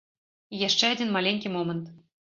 І 0.53 0.63
яшчэ 0.63 0.91
адзін 0.95 1.15
маленькі 1.21 1.57
момант. 1.61 1.97